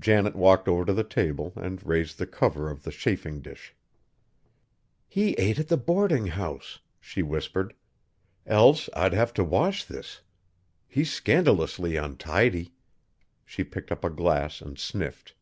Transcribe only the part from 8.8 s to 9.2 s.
I'd